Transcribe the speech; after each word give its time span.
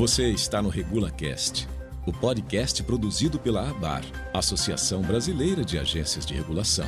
Você 0.00 0.30
está 0.30 0.62
no 0.62 0.70
RegulaCast, 0.70 1.68
o 2.06 2.10
podcast 2.10 2.82
produzido 2.84 3.38
pela 3.38 3.68
ABAR, 3.68 4.00
Associação 4.32 5.02
Brasileira 5.02 5.62
de 5.62 5.78
Agências 5.78 6.24
de 6.24 6.32
Regulação. 6.32 6.86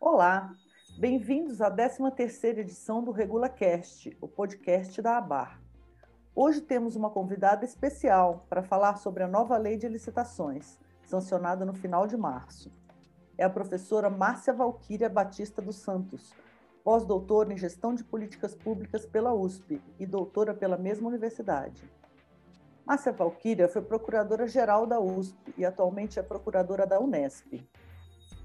Olá, 0.00 0.54
bem-vindos 1.00 1.60
à 1.60 1.68
13ª 1.68 2.58
edição 2.58 3.02
do 3.02 3.10
RegulaCast, 3.10 4.16
o 4.20 4.28
podcast 4.28 5.02
da 5.02 5.18
ABAR. 5.18 5.60
Hoje 6.32 6.60
temos 6.60 6.94
uma 6.94 7.10
convidada 7.10 7.64
especial 7.64 8.46
para 8.48 8.62
falar 8.62 8.94
sobre 8.98 9.24
a 9.24 9.28
nova 9.28 9.58
lei 9.58 9.76
de 9.76 9.88
licitações, 9.88 10.78
sancionada 11.02 11.64
no 11.64 11.74
final 11.74 12.06
de 12.06 12.16
março. 12.16 12.70
É 13.36 13.42
a 13.42 13.50
professora 13.50 14.08
Márcia 14.08 14.52
Valquíria 14.52 15.08
Batista 15.08 15.60
dos 15.60 15.74
Santos, 15.74 16.32
pós-doutora 16.84 17.52
em 17.52 17.56
Gestão 17.56 17.94
de 17.94 18.02
Políticas 18.02 18.54
Públicas 18.54 19.06
pela 19.06 19.32
USP 19.32 19.80
e 19.98 20.06
doutora 20.06 20.52
pela 20.52 20.76
mesma 20.76 21.08
universidade. 21.08 21.88
Márcia 22.84 23.12
Valquíria 23.12 23.68
foi 23.68 23.82
procuradora-geral 23.82 24.86
da 24.86 25.00
USP 25.00 25.54
e 25.56 25.64
atualmente 25.64 26.18
é 26.18 26.22
procuradora 26.22 26.84
da 26.84 26.98
Unesp. 26.98 27.64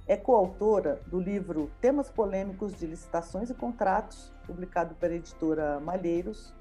É 0.05 0.15
coautora 0.15 1.01
do 1.07 1.19
livro 1.19 1.71
Temas 1.81 2.09
Polêmicos 2.09 2.75
de 2.75 2.85
Licitações 2.85 3.49
e 3.49 3.55
Contratos, 3.55 4.31
publicado 4.45 4.95
pela 4.95 5.15
editora 5.15 5.79
Malheiros, 5.79 6.53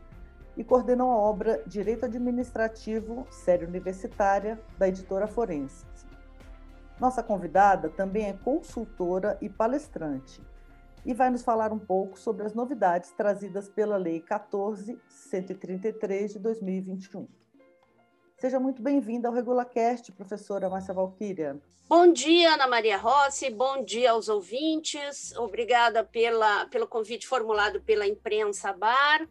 e 0.57 0.65
coordenou 0.65 1.13
a 1.13 1.17
obra 1.17 1.63
Direito 1.67 2.07
Administrativo, 2.07 3.27
série 3.31 3.67
universitária, 3.67 4.59
da 4.79 4.89
editora 4.89 5.27
Forense. 5.27 5.85
Nossa 6.99 7.23
convidada 7.23 7.91
também 7.91 8.27
é 8.27 8.33
consultora 8.33 9.37
e 9.43 9.51
palestrante 9.51 10.41
e 11.07 11.15
vai 11.15 11.31
nos 11.31 11.43
falar 11.43 11.73
um 11.73 11.79
pouco 11.79 12.19
sobre 12.19 12.45
as 12.45 12.53
novidades 12.53 13.13
trazidas 13.13 13.69
pela 13.69 13.97
Lei 13.97 14.21
14.133 14.21 16.33
de 16.33 16.41
2021. 16.41 17.29
Seja 18.41 18.59
muito 18.59 18.83
bem-vinda 18.83 19.29
ao 19.29 19.35
RegulaCast, 19.35 20.11
professora 20.13 20.69
Márcia 20.69 20.93
Valquíria. 20.93 21.61
Bom 21.89 22.13
dia, 22.13 22.55
Ana 22.55 22.67
Maria 22.67 22.99
Rossi, 22.99 23.49
bom 23.51 23.85
dia 23.85 24.11
aos 24.11 24.29
ouvintes, 24.29 25.33
obrigada 25.37 26.03
pela, 26.03 26.67
pelo 26.67 26.89
convite 26.89 27.29
formulado 27.29 27.81
pela 27.81 28.05
imprensa 28.05 28.73
BAR. 28.73 29.29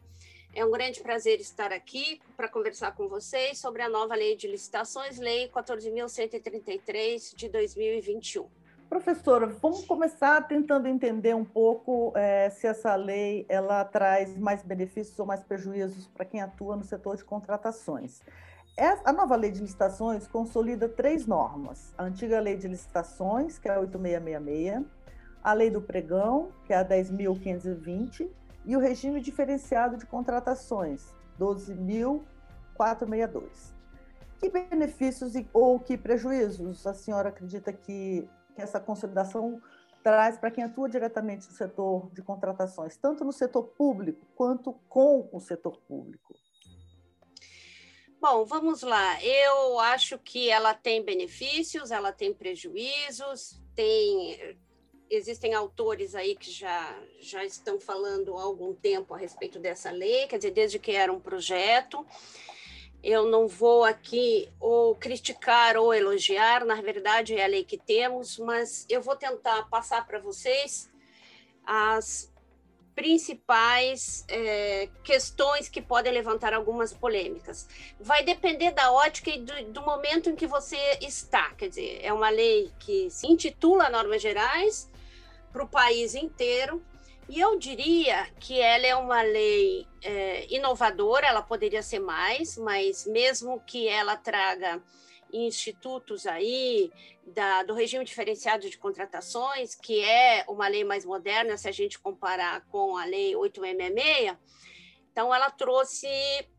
É 0.54 0.64
um 0.64 0.72
grande 0.72 1.02
prazer 1.02 1.42
estar 1.42 1.74
aqui 1.74 2.22
para 2.38 2.48
conversar 2.48 2.96
com 2.96 3.10
vocês 3.10 3.60
sobre 3.60 3.82
a 3.82 3.90
nova 3.90 4.16
lei 4.16 4.38
de 4.38 4.48
licitações, 4.48 5.20
Lei 5.20 5.50
14.133 5.50 7.36
de 7.36 7.50
2021. 7.50 8.48
Professora, 8.90 9.48
vamos 9.48 9.86
começar 9.86 10.48
tentando 10.48 10.88
entender 10.88 11.36
um 11.36 11.44
pouco 11.44 12.14
é, 12.16 12.50
se 12.52 12.68
essa 12.68 12.96
lei 12.96 13.44
ela 13.50 13.84
traz 13.84 14.38
mais 14.38 14.62
benefícios 14.62 15.18
ou 15.18 15.26
mais 15.26 15.44
prejuízos 15.44 16.06
para 16.08 16.24
quem 16.24 16.40
atua 16.42 16.76
no 16.76 16.84
setor 16.84 17.18
de 17.18 17.26
contratações. 17.26 18.22
A 19.04 19.12
nova 19.12 19.36
lei 19.36 19.50
de 19.52 19.62
licitações 19.62 20.28
consolida 20.28 20.88
três 20.88 21.26
normas: 21.26 21.96
a 21.98 22.04
antiga 22.04 22.40
lei 22.40 22.56
de 22.58 22.68
licitações, 22.68 23.58
que 23.58 23.68
é 23.68 23.74
a 23.74 23.80
8666, 23.80 24.86
a 25.44 25.54
lei 25.54 25.72
do 25.72 25.82
pregão, 25.82 26.52
que 26.66 26.74
é 26.74 26.78
a 26.78 26.86
10.520, 26.86 28.30
e 28.66 28.76
o 28.76 28.80
regime 28.80 29.22
diferenciado 29.22 29.96
de 29.98 30.06
contratações, 30.06 31.16
12.462. 31.40 33.74
Que 34.40 34.50
benefícios 34.50 35.34
ou 35.54 35.80
que 35.80 35.98
prejuízos 35.98 36.86
a 36.86 36.94
senhora 36.94 37.30
acredita 37.30 37.72
que 37.72 38.28
que 38.56 38.62
essa 38.62 38.80
consolidação 38.80 39.62
traz 40.04 40.38
para 40.38 40.52
quem 40.52 40.64
atua 40.64 40.88
diretamente 40.88 41.48
no 41.48 41.54
setor 41.54 42.10
de 42.14 42.22
contratações, 42.22 42.96
tanto 42.96 43.24
no 43.26 43.34
setor 43.34 43.64
público 43.64 44.26
quanto 44.36 44.74
com 44.88 45.28
o 45.32 45.40
setor 45.40 45.78
público? 45.88 46.34
Bom, 48.22 48.46
vamos 48.46 48.82
lá. 48.82 49.24
Eu 49.24 49.80
acho 49.80 50.18
que 50.18 50.50
ela 50.50 50.74
tem 50.74 51.04
benefícios, 51.04 51.92
ela 51.92 52.12
tem 52.12 52.34
prejuízos, 52.34 53.62
tem 53.76 54.58
existem 55.10 55.54
autores 55.54 56.16
aí 56.16 56.36
que 56.36 56.52
já, 56.52 57.00
já 57.20 57.44
estão 57.46 57.80
falando 57.80 58.36
há 58.38 58.42
algum 58.42 58.74
tempo 58.74 59.14
a 59.14 59.18
respeito 59.18 59.60
dessa 59.60 59.92
lei, 59.92 60.28
quer 60.28 60.38
dizer, 60.38 60.52
desde 60.52 60.80
que 60.80 60.92
era 60.92 61.12
um 61.12 61.20
projeto. 61.20 62.06
Eu 63.06 63.30
não 63.30 63.48
vou 63.48 63.84
aqui 63.84 64.50
ou 64.60 64.96
criticar 64.96 65.78
ou 65.78 65.94
elogiar, 65.94 66.66
na 66.66 66.82
verdade 66.82 67.36
é 67.36 67.46
a 67.46 67.48
lei 67.48 67.64
que 67.64 67.78
temos, 67.78 68.40
mas 68.40 68.84
eu 68.90 69.00
vou 69.00 69.16
tentar 69.16 69.70
passar 69.70 70.08
para 70.08 70.18
vocês 70.18 70.90
as 71.64 72.34
principais 72.96 74.26
é, 74.28 74.90
questões 75.04 75.70
que 75.70 75.84
podem 75.84 76.12
levantar 76.12 76.52
algumas 76.52 76.94
polêmicas. 76.94 77.68
Vai 78.00 78.24
depender 78.24 78.72
da 78.72 78.92
ótica 78.92 79.30
e 79.30 79.40
do, 79.40 79.66
do, 79.66 79.82
momento 79.84 80.32
em 80.32 80.36
que 80.36 80.48
você 80.48 80.98
está. 81.00 81.54
Quer 81.54 81.70
dizer, 81.70 82.00
é 82.02 82.12
uma 82.12 82.32
lei 82.32 82.72
que 82.80 83.08
se 83.12 83.28
intitula 83.28 83.88
Normas 83.88 84.20
Gerais 84.20 84.90
para 85.54 85.64
o 85.64 85.68
país 85.68 86.16
inteiro, 86.16 86.84
e 87.28 87.40
eu 87.40 87.58
diria 87.58 88.28
que 88.40 88.60
ela 88.60 88.86
é 88.86 88.96
uma 88.96 89.22
lei 89.22 89.88
é, 90.04 90.54
inovadora, 90.54 91.28
ela 91.28 91.42
poderia 91.42 91.82
ser 91.82 92.00
mais, 92.00 92.58
mas 92.58 93.06
mesmo 93.06 93.60
que 93.62 93.88
ela 93.88 94.16
traga 94.16 94.82
institutos 95.34 96.28
aí 96.28 96.92
da, 97.26 97.64
do 97.64 97.74
regime 97.74 98.06
diferenciado 98.06 98.70
de 98.70 98.78
contratações, 98.78 99.74
que 99.74 100.04
é 100.04 100.46
uma 100.48 100.68
lei 100.68 100.84
mais 100.84 101.04
moderna 101.04 101.58
se 101.58 101.68
a 101.68 101.72
gente 101.72 102.00
comparar 102.00 102.64
com 102.68 102.96
a 102.96 103.06
lei 103.06 103.36
866, 103.36 104.38
então 105.12 105.34
ela 105.34 105.50
trouxe, 105.50 106.08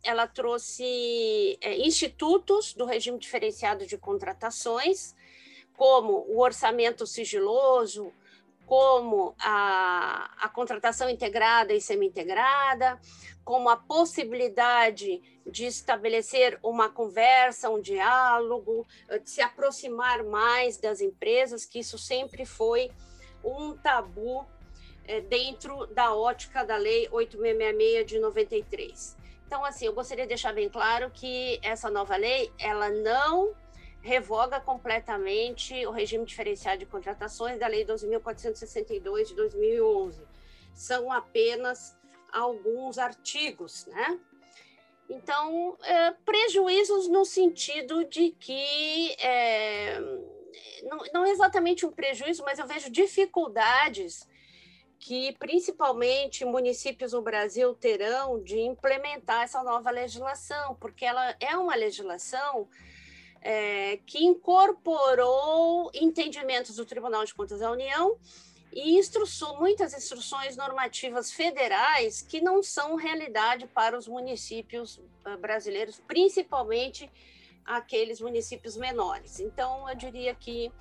ela 0.03 0.27
trouxe 0.27 1.59
é, 1.61 1.77
institutos 1.79 2.75
do 2.75 2.85
regime 2.85 3.19
diferenciado 3.19 3.87
de 3.87 3.97
contratações, 3.97 5.15
como 5.75 6.25
o 6.27 6.41
orçamento 6.41 7.07
sigiloso, 7.07 8.13
como 8.67 9.35
a, 9.39 10.31
a 10.41 10.49
contratação 10.49 11.09
integrada 11.09 11.73
e 11.73 11.81
semi-integrada, 11.81 13.01
como 13.45 13.69
a 13.69 13.77
possibilidade 13.77 15.23
de 15.47 15.67
estabelecer 15.67 16.59
uma 16.63 16.89
conversa, 16.89 17.71
um 17.71 17.81
diálogo, 17.81 18.85
de 19.23 19.31
se 19.31 19.41
aproximar 19.41 20.25
mais 20.25 20.79
das 20.79 21.01
empresas, 21.01 21.65
que 21.65 21.79
isso 21.79 21.97
sempre 21.97 22.45
foi 22.45 22.91
um 23.45 23.77
tabu 23.77 24.45
é, 25.07 25.21
dentro 25.21 25.87
da 25.87 26.13
ótica 26.13 26.65
da 26.65 26.77
Lei 26.77 27.09
8666 27.13 28.07
de 28.07 28.19
93. 28.19 29.17
Então, 29.47 29.65
assim, 29.65 29.87
eu 29.87 29.93
gostaria 29.93 30.25
de 30.25 30.31
deixar 30.31 30.53
bem 30.53 30.69
claro 30.69 31.09
que 31.13 31.61
essa 31.63 31.89
nova 31.89 32.17
lei, 32.17 32.53
ela 32.59 32.91
não 32.91 33.55
revoga 34.07 34.61
completamente 34.61 35.85
o 35.85 35.91
regime 35.91 36.25
diferenciado 36.25 36.79
de 36.79 36.87
contratações 36.87 37.59
da 37.59 37.67
Lei 37.67 37.85
12.462 37.85 39.25
de 39.27 39.35
2011. 39.35 40.23
São 40.73 41.11
apenas 41.11 41.99
alguns 42.33 42.99
artigos, 42.99 43.85
né? 43.87 44.21
Então, 45.09 45.77
é, 45.83 46.13
prejuízos 46.25 47.09
no 47.09 47.25
sentido 47.25 48.05
de 48.05 48.31
que, 48.31 49.17
é, 49.19 50.01
não, 50.85 50.99
não 51.13 51.25
é 51.25 51.31
exatamente 51.31 51.85
um 51.85 51.91
prejuízo, 51.91 52.45
mas 52.45 52.61
eu 52.61 52.67
vejo 52.67 52.89
dificuldades 52.91 54.29
que 55.01 55.33
principalmente 55.39 56.45
municípios 56.45 57.13
no 57.13 57.23
Brasil 57.23 57.75
terão 57.75 58.43
de 58.43 58.59
implementar 58.61 59.43
essa 59.43 59.63
nova 59.63 59.91
legislação, 59.91 60.77
porque 60.77 61.05
ela 61.05 61.37
é 61.41 61.57
uma 61.57 61.75
legislação 61.75 62.69
é, 63.49 63.99
que 63.99 64.25
incorporou 64.25 65.89
entendimentos 65.95 66.75
do 66.75 66.85
Tribunal 66.85 67.25
de 67.25 67.33
Contas 67.33 67.61
da 67.61 67.71
União 67.71 68.19
e 68.73 68.99
instrução, 68.99 69.57
muitas 69.61 69.95
instruções 69.95 70.57
normativas 70.57 71.31
federais 71.31 72.21
que 72.21 72.41
não 72.41 72.61
são 72.61 72.97
realidade 72.97 73.69
para 73.69 73.97
os 73.97 74.09
municípios 74.09 75.01
ah, 75.25 75.37
brasileiros, 75.37 76.03
principalmente 76.09 77.09
aqueles 77.65 78.21
municípios 78.21 78.77
menores. 78.77 79.39
Então, 79.39 79.89
eu 79.89 79.95
diria 79.95 80.35
que 80.35 80.73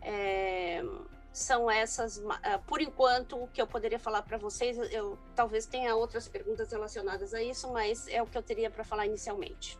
é, 0.00 0.82
são 1.30 1.70
essas, 1.70 2.22
ah, 2.42 2.58
por 2.66 2.80
enquanto, 2.80 3.36
o 3.36 3.48
que 3.48 3.60
eu 3.60 3.66
poderia 3.66 3.98
falar 3.98 4.22
para 4.22 4.38
vocês. 4.38 4.78
Eu 4.90 5.18
talvez 5.36 5.66
tenha 5.66 5.94
outras 5.94 6.26
perguntas 6.26 6.72
relacionadas 6.72 7.34
a 7.34 7.42
isso, 7.42 7.70
mas 7.70 8.08
é 8.08 8.22
o 8.22 8.26
que 8.26 8.38
eu 8.38 8.42
teria 8.42 8.70
para 8.70 8.82
falar 8.82 9.04
inicialmente. 9.04 9.78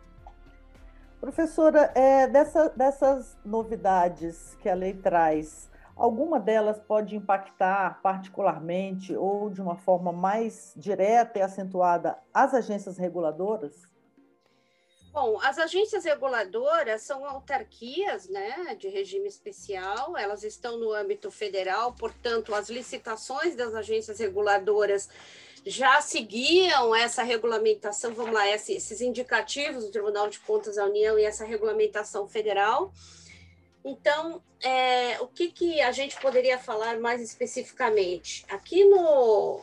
Professora, 1.20 1.91
é, 1.97 2.29
dessa, 2.29 2.69
dessas 2.70 3.37
novidades 3.44 4.55
que 4.61 4.69
a 4.69 4.75
lei 4.75 4.94
traz, 4.94 5.69
alguma 5.97 6.38
delas 6.38 6.79
pode 6.79 7.17
impactar 7.17 8.00
particularmente 8.00 9.17
ou 9.17 9.50
de 9.50 9.61
uma 9.61 9.75
forma 9.75 10.12
mais 10.12 10.73
direta 10.76 11.41
e 11.41 11.43
acentuada 11.43 12.17
as 12.32 12.55
agências 12.55 12.97
reguladoras? 12.97 13.82
Bom, 15.11 15.41
as 15.43 15.59
agências 15.59 16.05
reguladoras 16.05 17.03
são 17.03 17.26
autarquias 17.26 18.29
né, 18.29 18.76
de 18.79 18.88
regime 18.88 19.26
especial, 19.26 20.17
elas 20.17 20.44
estão 20.44 20.79
no 20.79 20.93
âmbito 20.93 21.32
federal, 21.32 21.93
portanto, 21.94 22.55
as 22.55 22.69
licitações 22.69 23.56
das 23.56 23.75
agências 23.75 24.21
reguladoras 24.21 25.09
já 25.66 26.00
seguiam 26.00 26.94
essa 26.94 27.22
regulamentação, 27.22 28.14
vamos 28.14 28.32
lá, 28.32 28.49
esses 28.49 29.00
indicativos 29.00 29.84
do 29.84 29.90
Tribunal 29.90 30.28
de 30.28 30.38
Contas 30.40 30.76
da 30.76 30.84
União 30.84 31.19
e 31.19 31.25
essa 31.25 31.44
regulamentação 31.44 32.28
federal. 32.28 32.93
Então, 33.84 34.43
é, 34.62 35.20
o 35.20 35.26
que, 35.26 35.50
que 35.50 35.81
a 35.81 35.93
gente 35.93 36.20
poderia 36.20 36.58
falar 36.58 36.99
mais 36.99 37.22
especificamente? 37.22 38.44
Aqui 38.49 38.84
no, 38.84 39.60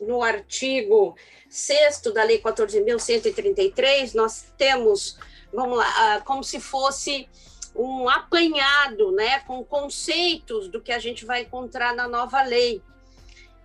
no 0.00 0.22
artigo 0.22 1.16
6 1.48 2.02
da 2.14 2.22
Lei 2.22 2.40
14.133, 2.40 4.14
nós 4.14 4.52
temos, 4.56 5.18
vamos 5.52 5.78
lá, 5.78 6.20
como 6.22 6.42
se 6.44 6.60
fosse 6.60 7.28
um 7.74 8.08
apanhado 8.08 9.12
né, 9.12 9.40
com 9.40 9.62
conceitos 9.64 10.68
do 10.68 10.80
que 10.80 10.92
a 10.92 10.98
gente 10.98 11.24
vai 11.24 11.42
encontrar 11.42 11.94
na 11.94 12.08
nova 12.08 12.42
lei. 12.42 12.82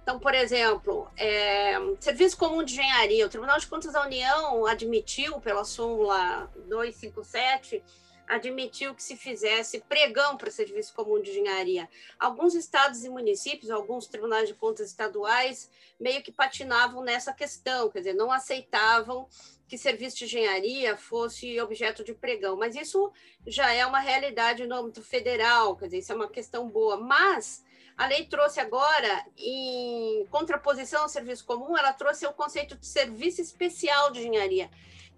Então, 0.01 0.19
por 0.19 0.33
exemplo, 0.33 1.07
é, 1.15 1.75
Serviço 1.99 2.37
Comum 2.37 2.63
de 2.63 2.73
Engenharia. 2.73 3.25
O 3.25 3.29
Tribunal 3.29 3.59
de 3.59 3.67
Contas 3.67 3.93
da 3.93 4.03
União 4.03 4.65
admitiu, 4.65 5.39
pela 5.39 5.63
súmula 5.63 6.49
257, 6.67 7.83
admitiu 8.31 8.95
que 8.95 9.03
se 9.03 9.17
fizesse 9.17 9.81
pregão 9.81 10.37
para 10.37 10.49
serviço 10.49 10.93
comum 10.93 11.21
de 11.21 11.31
engenharia. 11.31 11.89
Alguns 12.17 12.55
estados 12.55 13.03
e 13.03 13.09
municípios, 13.09 13.69
alguns 13.69 14.07
tribunais 14.07 14.47
de 14.47 14.53
contas 14.53 14.87
estaduais, 14.87 15.69
meio 15.99 16.23
que 16.23 16.31
patinavam 16.31 17.03
nessa 17.03 17.33
questão, 17.33 17.89
quer 17.89 17.99
dizer, 17.99 18.13
não 18.13 18.31
aceitavam 18.31 19.27
que 19.67 19.77
serviço 19.77 20.15
de 20.15 20.25
engenharia 20.25 20.95
fosse 20.95 21.59
objeto 21.59 22.05
de 22.05 22.13
pregão, 22.13 22.55
mas 22.55 22.73
isso 22.73 23.11
já 23.45 23.73
é 23.73 23.85
uma 23.85 23.99
realidade 23.99 24.65
no 24.65 24.75
âmbito 24.75 25.03
federal, 25.03 25.75
quer 25.75 25.85
dizer, 25.85 25.97
isso 25.97 26.13
é 26.13 26.15
uma 26.15 26.29
questão 26.29 26.69
boa, 26.69 26.95
mas 26.95 27.65
a 27.97 28.07
lei 28.07 28.25
trouxe 28.27 28.61
agora, 28.61 29.25
em 29.37 30.25
contraposição 30.31 31.01
ao 31.01 31.09
serviço 31.09 31.45
comum, 31.45 31.77
ela 31.77 31.91
trouxe 31.91 32.25
o 32.25 32.31
conceito 32.31 32.77
de 32.77 32.87
serviço 32.87 33.41
especial 33.41 34.09
de 34.09 34.21
engenharia. 34.21 34.71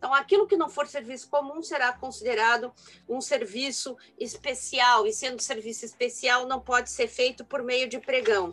Então, 0.03 0.13
aquilo 0.13 0.45
que 0.45 0.57
não 0.57 0.67
for 0.67 0.85
serviço 0.85 1.29
comum 1.29 1.63
será 1.63 1.93
considerado 1.93 2.73
um 3.07 3.21
serviço 3.21 3.95
especial, 4.19 5.07
e 5.07 5.13
sendo 5.13 5.41
serviço 5.41 5.85
especial, 5.85 6.45
não 6.45 6.59
pode 6.59 6.91
ser 6.91 7.07
feito 7.07 7.45
por 7.45 7.63
meio 7.63 7.87
de 7.87 7.97
pregão. 7.99 8.51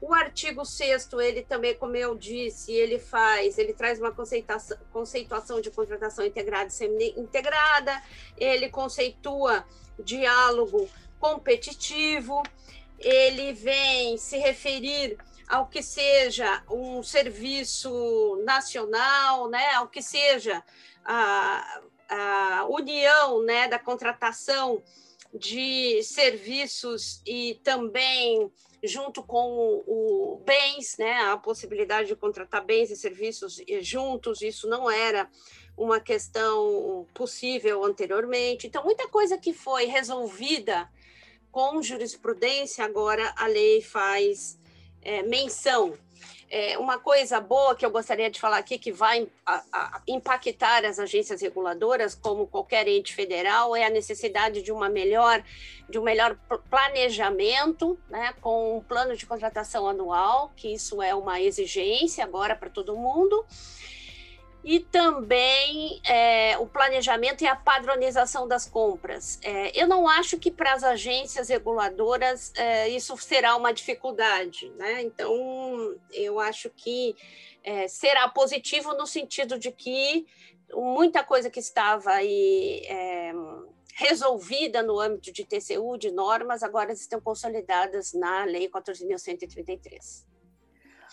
O 0.00 0.14
artigo 0.14 0.64
6 0.64 1.08
ele 1.14 1.42
também, 1.42 1.74
como 1.74 1.96
eu 1.96 2.14
disse, 2.14 2.70
ele 2.72 3.00
faz, 3.00 3.58
ele 3.58 3.74
traz 3.74 3.98
uma 3.98 4.12
conceituação, 4.12 4.78
conceituação 4.92 5.60
de 5.60 5.68
contratação 5.68 6.24
integrada 6.24 6.68
e 6.68 6.72
semi-integrada, 6.72 8.00
ele 8.36 8.68
conceitua 8.68 9.66
diálogo 9.98 10.88
competitivo, 11.18 12.40
ele 13.00 13.52
vem 13.52 14.16
se 14.16 14.38
referir 14.38 15.18
ao 15.48 15.66
que 15.66 15.82
seja 15.82 16.62
um 16.70 17.02
serviço 17.02 18.42
nacional, 18.44 19.48
né, 19.48 19.72
ao 19.74 19.88
que 19.88 20.02
seja 20.02 20.62
a, 21.04 21.82
a 22.08 22.66
união 22.68 23.42
né, 23.42 23.66
da 23.66 23.78
contratação 23.78 24.82
de 25.32 26.02
serviços 26.02 27.22
e 27.26 27.60
também 27.64 28.50
junto 28.82 29.22
com 29.22 29.82
o, 29.86 30.34
o 30.36 30.36
bens, 30.44 30.96
né, 30.98 31.12
a 31.22 31.36
possibilidade 31.36 32.08
de 32.08 32.16
contratar 32.16 32.64
bens 32.64 32.90
e 32.90 32.96
serviços 32.96 33.60
juntos, 33.80 34.42
isso 34.42 34.68
não 34.68 34.90
era 34.90 35.28
uma 35.76 36.00
questão 36.00 37.06
possível 37.14 37.84
anteriormente. 37.84 38.66
Então, 38.66 38.84
muita 38.84 39.08
coisa 39.08 39.38
que 39.38 39.52
foi 39.52 39.86
resolvida 39.86 40.88
com 41.50 41.82
jurisprudência, 41.82 42.84
agora 42.84 43.32
a 43.36 43.46
lei 43.46 43.80
faz 43.80 44.58
é, 45.02 45.22
menção. 45.22 45.94
É, 46.50 46.78
uma 46.78 46.98
coisa 46.98 47.40
boa 47.40 47.74
que 47.74 47.84
eu 47.84 47.90
gostaria 47.90 48.30
de 48.30 48.40
falar 48.40 48.56
aqui, 48.56 48.78
que 48.78 48.90
vai 48.90 49.28
a, 49.44 49.62
a, 49.70 50.02
impactar 50.08 50.82
as 50.84 50.98
agências 50.98 51.42
reguladoras, 51.42 52.14
como 52.14 52.46
qualquer 52.46 52.88
ente 52.88 53.14
federal, 53.14 53.76
é 53.76 53.84
a 53.84 53.90
necessidade 53.90 54.62
de 54.62 54.72
uma 54.72 54.88
melhor, 54.88 55.44
de 55.90 55.98
um 55.98 56.02
melhor 56.02 56.38
planejamento, 56.70 57.98
né, 58.08 58.32
com 58.40 58.78
um 58.78 58.80
plano 58.80 59.14
de 59.14 59.26
contratação 59.26 59.86
anual, 59.86 60.50
que 60.56 60.72
isso 60.72 61.02
é 61.02 61.14
uma 61.14 61.38
exigência 61.38 62.24
agora 62.24 62.56
para 62.56 62.70
todo 62.70 62.96
mundo 62.96 63.44
e 64.64 64.80
também 64.80 66.00
é, 66.04 66.58
o 66.58 66.66
planejamento 66.66 67.42
e 67.42 67.46
a 67.46 67.54
padronização 67.54 68.46
das 68.46 68.66
compras. 68.66 69.38
É, 69.42 69.80
eu 69.80 69.86
não 69.86 70.08
acho 70.08 70.38
que 70.38 70.50
para 70.50 70.74
as 70.74 70.82
agências 70.82 71.48
reguladoras 71.48 72.52
é, 72.56 72.88
isso 72.88 73.16
será 73.16 73.56
uma 73.56 73.72
dificuldade, 73.72 74.70
né? 74.76 75.02
Então, 75.02 75.32
eu 76.12 76.40
acho 76.40 76.70
que 76.70 77.14
é, 77.62 77.86
será 77.88 78.28
positivo 78.28 78.94
no 78.94 79.06
sentido 79.06 79.58
de 79.58 79.70
que 79.70 80.26
muita 80.72 81.22
coisa 81.22 81.48
que 81.48 81.60
estava 81.60 82.10
aí 82.10 82.82
é, 82.86 83.32
resolvida 83.94 84.82
no 84.82 85.00
âmbito 85.00 85.32
de 85.32 85.44
TCU, 85.44 85.96
de 85.96 86.10
normas, 86.10 86.62
agora 86.62 86.92
estão 86.92 87.20
consolidadas 87.20 88.12
na 88.12 88.44
Lei 88.44 88.68
14.133. 88.68 90.26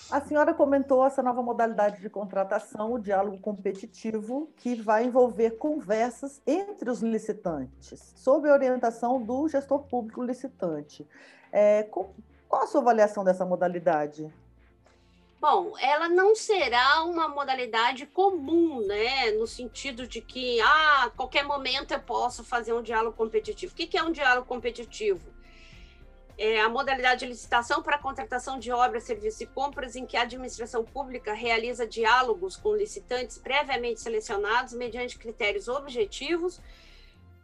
A 0.09 0.21
senhora 0.21 0.53
comentou 0.53 1.06
essa 1.06 1.24
nova 1.24 1.42
modalidade 1.42 2.01
de 2.01 2.09
contratação, 2.09 2.94
o 2.94 3.00
diálogo 3.00 3.39
competitivo, 3.39 4.50
que 4.57 4.75
vai 4.75 5.06
envolver 5.06 5.51
conversas 5.51 6.42
entre 6.45 6.89
os 6.89 7.01
licitantes, 7.01 8.13
sob 8.15 8.50
a 8.50 8.53
orientação 8.53 9.21
do 9.21 9.47
gestor 9.47 9.80
público 9.83 10.21
licitante. 10.21 11.07
É, 11.51 11.83
qual 11.83 12.13
a 12.53 12.68
sua 12.68 12.81
avaliação 12.81 13.24
dessa 13.24 13.45
modalidade? 13.45 14.31
Bom, 15.39 15.77
ela 15.80 16.09
não 16.09 16.36
será 16.36 17.03
uma 17.03 17.27
modalidade 17.27 18.06
comum, 18.07 18.86
né? 18.86 19.31
No 19.31 19.45
sentido 19.45 20.07
de 20.07 20.19
que, 20.19 20.59
ah, 20.62 21.03
a 21.03 21.09
qualquer 21.12 21.44
momento 21.45 21.92
eu 21.92 22.00
posso 22.00 22.44
fazer 22.44 22.74
um 22.74 22.81
diálogo 22.81 23.15
competitivo. 23.15 23.71
O 23.71 23.75
que 23.75 23.97
é 23.97 24.03
um 24.03 24.12
diálogo 24.12 24.47
competitivo? 24.47 25.36
É, 26.38 26.60
a 26.60 26.70
modalidade 26.70 27.22
de 27.22 27.28
licitação 27.28 27.82
para 27.82 27.98
contratação 27.98 28.60
de 28.60 28.72
obras, 28.72 29.04
serviços 29.04 29.42
e 29.42 29.46
compras, 29.46 29.96
em 29.96 30.06
que 30.06 30.18
a 30.18 30.22
administração 30.22 30.84
pública 30.84 31.34
realiza 31.34 31.88
diálogos 31.88 32.58
com 32.58 32.76
licitantes 32.76 33.38
previamente 33.38 34.02
selecionados 34.02 34.74
mediante 34.74 35.18
critérios 35.18 35.68
objetivos, 35.68 36.60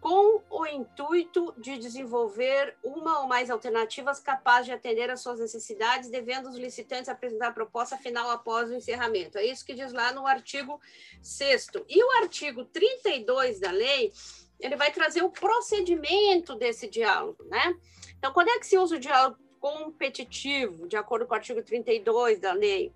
com 0.02 0.42
o 0.50 0.66
intuito 0.66 1.54
de 1.60 1.78
desenvolver 1.78 2.76
uma 2.84 3.20
ou 3.20 3.28
mais 3.28 3.52
alternativas 3.52 4.20
capazes 4.20 4.66
de 4.66 4.72
atender 4.72 5.12
às 5.12 5.22
suas 5.22 5.40
necessidades, 5.40 6.10
devendo 6.10 6.50
os 6.50 6.58
licitantes 6.58 7.08
apresentar 7.08 7.50
a 7.50 7.54
proposta 7.54 7.96
final 7.98 8.32
após 8.32 8.72
o 8.72 8.74
encerramento. 8.74 9.38
É 9.38 9.46
isso 9.46 9.64
que 9.64 9.76
diz 9.76 9.94
lá 9.94 10.12
no 10.12 10.26
artigo 10.26 10.82
6 11.22 11.68
E 11.88 12.04
o 12.04 12.12
artigo 12.24 12.66
32 12.66 13.60
da 13.60 13.70
lei, 13.70 14.12
ele 14.60 14.76
vai 14.76 14.92
trazer 14.92 15.22
o 15.22 15.30
procedimento 15.30 16.56
desse 16.56 16.90
diálogo, 16.90 17.44
né? 17.44 17.76
Então, 18.22 18.32
quando 18.32 18.50
é 18.50 18.60
que 18.60 18.68
se 18.68 18.78
usa 18.78 18.98
o 18.98 19.00
diálogo 19.00 19.36
competitivo, 19.60 20.88
de 20.88 20.96
acordo 20.96 21.26
com 21.26 21.34
o 21.34 21.36
artigo 21.36 21.64
32 21.64 22.40
da 22.40 22.54
lei? 22.54 22.94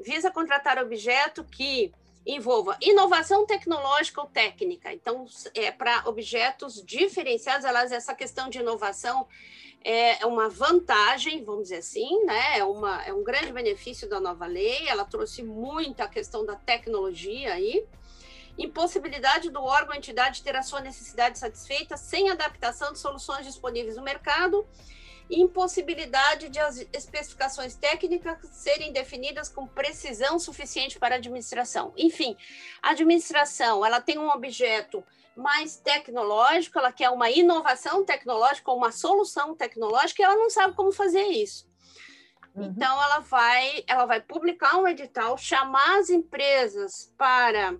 Visa 0.00 0.32
contratar 0.32 0.82
objeto 0.82 1.44
que 1.44 1.92
envolva 2.26 2.76
inovação 2.80 3.46
tecnológica 3.46 4.20
ou 4.20 4.26
técnica. 4.26 4.92
Então, 4.92 5.26
é 5.54 5.70
para 5.70 6.02
objetos 6.08 6.82
diferenciados, 6.84 7.64
aliás, 7.64 7.92
essa 7.92 8.16
questão 8.16 8.50
de 8.50 8.58
inovação 8.58 9.28
é 9.84 10.26
uma 10.26 10.48
vantagem, 10.48 11.44
vamos 11.44 11.64
dizer 11.64 11.76
assim, 11.76 12.24
né? 12.24 12.58
É, 12.58 12.64
uma, 12.64 13.00
é 13.04 13.12
um 13.12 13.22
grande 13.22 13.52
benefício 13.52 14.08
da 14.08 14.18
nova 14.18 14.44
lei, 14.44 14.88
ela 14.88 15.04
trouxe 15.04 15.40
muito 15.44 16.00
a 16.00 16.08
questão 16.08 16.44
da 16.44 16.56
tecnologia 16.56 17.52
aí. 17.52 17.86
Impossibilidade 18.56 19.50
do 19.50 19.62
órgão 19.62 19.90
ou 19.90 19.96
entidade 19.96 20.42
ter 20.42 20.54
a 20.54 20.62
sua 20.62 20.80
necessidade 20.80 21.38
satisfeita 21.38 21.96
sem 21.96 22.30
adaptação 22.30 22.92
de 22.92 22.98
soluções 22.98 23.44
disponíveis 23.44 23.96
no 23.96 24.02
mercado. 24.02 24.66
Impossibilidade 25.28 26.48
de 26.48 26.60
as 26.60 26.86
especificações 26.92 27.74
técnicas 27.74 28.38
serem 28.52 28.92
definidas 28.92 29.48
com 29.48 29.66
precisão 29.66 30.38
suficiente 30.38 30.98
para 30.98 31.14
a 31.14 31.18
administração. 31.18 31.92
Enfim, 31.96 32.36
a 32.82 32.90
administração 32.90 33.84
ela 33.84 34.00
tem 34.00 34.18
um 34.18 34.28
objeto 34.28 35.02
mais 35.34 35.76
tecnológico, 35.76 36.78
ela 36.78 36.92
quer 36.92 37.10
uma 37.10 37.30
inovação 37.30 38.04
tecnológica, 38.04 38.70
uma 38.70 38.92
solução 38.92 39.54
tecnológica, 39.54 40.22
e 40.22 40.24
ela 40.24 40.36
não 40.36 40.48
sabe 40.48 40.74
como 40.74 40.92
fazer 40.92 41.24
isso. 41.24 41.68
Uhum. 42.54 42.66
Então, 42.66 43.02
ela 43.02 43.18
vai, 43.18 43.82
ela 43.86 44.06
vai 44.06 44.20
publicar 44.20 44.76
um 44.76 44.86
edital, 44.86 45.36
chamar 45.36 45.98
as 45.98 46.08
empresas 46.08 47.12
para 47.18 47.76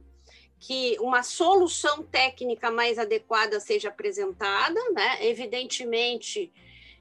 que 0.67 0.97
uma 0.99 1.23
solução 1.23 2.03
técnica 2.03 2.71
mais 2.71 2.99
adequada 2.99 3.61
seja 3.61 3.89
apresentada, 3.91 4.81
né? 4.93 5.19
Evidentemente, 5.27 6.51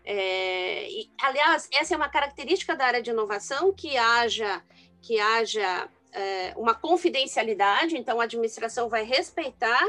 é, 0.03 0.89
e, 0.91 1.09
aliás, 1.21 1.69
essa 1.71 1.93
é 1.93 1.97
uma 1.97 2.09
característica 2.09 2.75
da 2.75 2.85
área 2.85 3.01
de 3.01 3.11
inovação 3.11 3.71
que 3.73 3.95
haja 3.97 4.61
que 5.01 5.17
haja 5.19 5.89
é, 6.11 6.53
uma 6.57 6.73
confidencialidade. 6.73 7.97
Então, 7.97 8.19
a 8.19 8.25
administração 8.25 8.89
vai 8.89 9.03
respeitar 9.03 9.85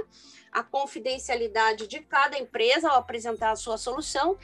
a 0.53 0.63
confidencialidade 0.63 1.89
de 1.89 1.99
cada 2.01 2.39
empresa 2.39 2.89
ao 2.89 2.99
apresentar 2.99 3.51
a 3.51 3.57
sua 3.57 3.77
solução. 3.77 4.39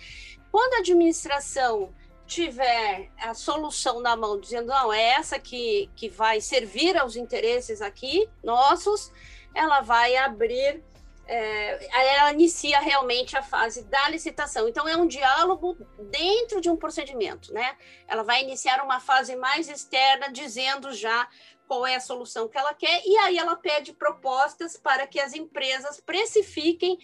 Quando 0.51 0.75
a 0.75 0.79
administração 0.79 1.95
tiver 2.31 3.11
a 3.19 3.35
solução 3.35 4.01
na 4.01 4.15
mão, 4.15 4.39
dizendo, 4.39 4.69
não, 4.69 4.93
é 4.93 5.03
essa 5.03 5.37
que, 5.37 5.91
que 5.97 6.09
vai 6.09 6.41
servir 6.41 6.97
aos 6.97 7.17
interesses 7.17 7.83
aqui 7.83 8.31
nossos, 8.43 9.11
ela 9.53 9.81
vai 9.81 10.15
abrir, 10.15 10.81
é, 11.27 12.15
ela 12.19 12.33
inicia 12.33 12.79
realmente 12.79 13.37
a 13.37 13.43
fase 13.43 13.83
da 13.87 14.09
licitação. 14.09 14.69
Então, 14.69 14.87
é 14.87 14.97
um 14.97 15.09
diálogo 15.09 15.77
dentro 16.09 16.61
de 16.61 16.71
um 16.71 16.77
procedimento, 16.77 17.53
né? 17.53 17.77
Ela 18.07 18.23
vai 18.23 18.45
iniciar 18.45 18.81
uma 18.85 19.01
fase 19.01 19.35
mais 19.35 19.69
externa, 19.69 20.31
dizendo 20.31 20.93
já 20.93 21.29
qual 21.67 21.85
é 21.85 21.97
a 21.97 22.01
solução 22.01 22.49
que 22.49 22.57
ela 22.57 22.75
quer, 22.75 23.03
e 23.05 23.17
aí 23.19 23.39
ela 23.39 23.57
pede 23.57 23.93
propostas 23.93 24.77
para 24.77 25.05
que 25.05 25.19
as 25.19 25.35
empresas 25.35 26.01
precifiquem 26.01 26.97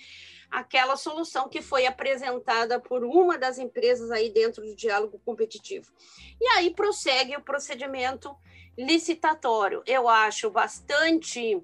aquela 0.51 0.97
solução 0.97 1.49
que 1.49 1.61
foi 1.61 1.87
apresentada 1.87 2.81
por 2.81 3.05
uma 3.05 3.39
das 3.39 3.59
empresas 3.59 4.11
aí 4.11 4.31
dentro 4.31 4.65
do 4.65 4.75
diálogo 4.75 5.21
competitivo. 5.25 5.93
E 6.41 6.47
aí 6.49 6.71
prossegue 6.71 7.37
o 7.37 7.43
procedimento 7.43 8.37
licitatório. 8.77 9.83
Eu 9.87 10.09
acho 10.09 10.51
bastante 10.51 11.63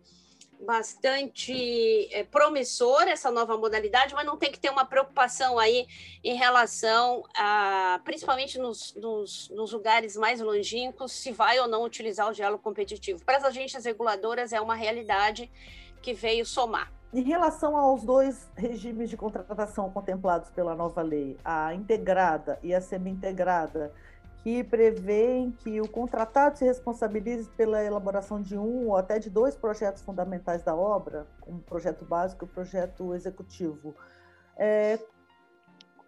bastante 0.62 2.08
é, 2.12 2.22
promissor 2.22 3.02
essa 3.08 3.30
nova 3.30 3.56
modalidade, 3.58 4.14
mas 4.14 4.24
não 4.24 4.36
tem 4.36 4.50
que 4.50 4.60
ter 4.60 4.70
uma 4.70 4.84
preocupação 4.84 5.58
aí 5.58 5.86
em 6.22 6.36
relação 6.36 7.24
a, 7.36 8.00
principalmente 8.04 8.58
nos, 8.58 8.94
nos, 8.94 9.48
nos, 9.50 9.72
lugares 9.72 10.16
mais 10.16 10.40
longínquos, 10.40 11.12
se 11.12 11.32
vai 11.32 11.58
ou 11.58 11.66
não 11.66 11.82
utilizar 11.82 12.28
o 12.28 12.32
diálogo 12.32 12.62
competitivo. 12.62 13.24
Para 13.24 13.38
as 13.38 13.44
agências 13.44 13.84
reguladoras 13.84 14.52
é 14.52 14.60
uma 14.60 14.74
realidade 14.74 15.50
que 16.00 16.14
veio 16.14 16.46
somar. 16.46 16.92
Em 17.12 17.20
relação 17.20 17.76
aos 17.76 18.02
dois 18.02 18.48
regimes 18.56 19.10
de 19.10 19.18
contratação 19.18 19.90
contemplados 19.90 20.48
pela 20.48 20.74
nova 20.74 21.02
lei, 21.02 21.38
a 21.44 21.74
integrada 21.74 22.58
e 22.62 22.74
a 22.74 22.80
semi-integrada, 22.80 23.92
que 24.38 24.64
prevêem 24.64 25.52
que 25.52 25.78
o 25.78 25.86
contratado 25.86 26.56
se 26.56 26.64
responsabilize 26.64 27.50
pela 27.50 27.84
elaboração 27.84 28.40
de 28.40 28.56
um 28.56 28.88
ou 28.88 28.96
até 28.96 29.18
de 29.18 29.28
dois 29.28 29.54
projetos 29.54 30.02
fundamentais 30.02 30.62
da 30.62 30.74
obra, 30.74 31.26
como 31.42 31.58
o 31.58 31.62
projeto 31.62 32.02
básico 32.02 32.44
e 32.44 32.46
o 32.46 32.48
projeto 32.48 33.14
executivo. 33.14 33.94
É, 34.56 34.98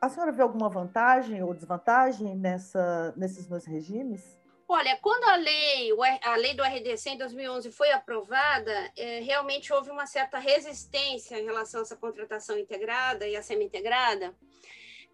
a 0.01 0.09
senhora 0.09 0.33
vê 0.33 0.43
alguma 0.43 0.71
vantagem 0.71 1.43
ou 1.43 1.53
desvantagem 1.53 2.35
nessa, 2.35 3.13
nesses 3.15 3.47
dois 3.47 3.67
regimes? 3.67 4.39
Olha, 4.67 4.97
quando 4.97 5.25
a 5.25 5.37
lei, 5.37 5.91
a 6.23 6.37
lei 6.37 6.55
do 6.55 6.63
RDC 6.63 7.11
em 7.11 7.19
2011 7.19 7.71
foi 7.71 7.91
aprovada, 7.93 8.93
é, 8.97 9.21
realmente 9.21 9.73
houve 9.73 9.91
uma 9.91 10.07
certa 10.07 10.39
resistência 10.39 11.39
em 11.39 11.45
relação 11.45 11.81
a 11.81 11.83
essa 11.83 11.97
contratação 11.97 12.59
integrada 12.59 13.29
e 13.29 13.37
a 13.37 13.43
semi-integrada, 13.43 14.35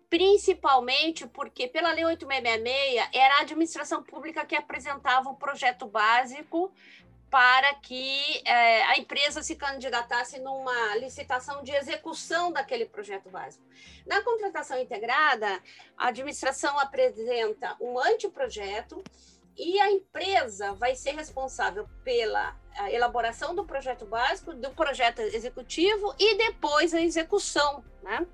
principalmente 0.08 1.26
porque, 1.26 1.66
pela 1.66 1.92
Lei 1.92 2.04
8666, 2.04 3.10
era 3.12 3.38
a 3.38 3.40
administração 3.40 4.02
pública 4.04 4.46
que 4.46 4.54
apresentava 4.54 5.28
o 5.28 5.36
projeto 5.36 5.86
básico 5.86 6.72
para 7.30 7.74
que 7.76 8.42
é, 8.44 8.82
a 8.84 8.98
empresa 8.98 9.40
se 9.40 9.54
candidatasse 9.54 10.40
numa 10.40 10.96
licitação 10.96 11.62
de 11.62 11.70
execução 11.70 12.52
daquele 12.52 12.86
projeto 12.86 13.30
básico. 13.30 13.64
Na 14.04 14.20
contratação 14.22 14.78
integrada, 14.80 15.62
a 15.96 16.08
administração 16.08 16.76
apresenta 16.78 17.76
um 17.80 17.98
anteprojeto, 18.00 19.02
e 19.56 19.80
a 19.80 19.90
empresa 19.90 20.72
vai 20.74 20.94
ser 20.94 21.12
responsável 21.12 21.88
pela 22.02 22.56
elaboração 22.90 23.54
do 23.54 23.64
projeto 23.64 24.06
básico, 24.06 24.54
do 24.54 24.70
projeto 24.70 25.20
executivo 25.20 26.14
e 26.18 26.36
depois 26.36 26.94
a 26.94 27.00
execução, 27.00 27.84
né? 28.02 28.26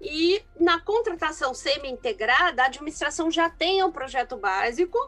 E 0.00 0.44
na 0.58 0.80
contratação 0.80 1.54
semi-integrada, 1.54 2.62
a 2.62 2.66
administração 2.66 3.30
já 3.30 3.48
tem 3.48 3.82
o 3.82 3.92
projeto 3.92 4.36
básico 4.36 4.98